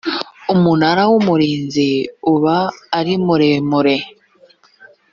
[0.53, 1.89] umunara w ‘umurinzi
[2.33, 2.57] uba
[2.97, 3.95] arimuremure.